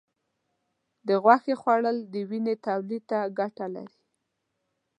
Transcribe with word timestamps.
د 1.07 1.09
غوښې 1.23 1.53
خوړل 1.61 1.97
د 2.13 2.15
وینې 2.29 2.55
تولید 2.65 3.03
ته 3.11 3.19
ګټه 3.39 3.65
لري. 3.75 3.97